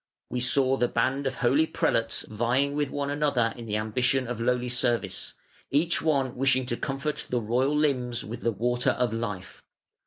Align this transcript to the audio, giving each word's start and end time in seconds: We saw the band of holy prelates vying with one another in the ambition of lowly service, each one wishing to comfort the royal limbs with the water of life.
We 0.31 0.39
saw 0.39 0.77
the 0.77 0.87
band 0.87 1.27
of 1.27 1.35
holy 1.35 1.67
prelates 1.67 2.23
vying 2.23 2.73
with 2.73 2.89
one 2.89 3.11
another 3.11 3.53
in 3.55 3.67
the 3.67 3.77
ambition 3.77 4.25
of 4.27 4.41
lowly 4.41 4.67
service, 4.67 5.35
each 5.69 6.01
one 6.01 6.35
wishing 6.35 6.65
to 6.65 6.75
comfort 6.75 7.27
the 7.29 7.39
royal 7.39 7.75
limbs 7.77 8.25
with 8.25 8.41
the 8.41 8.51
water 8.51 8.93
of 8.97 9.13
life. 9.13 9.61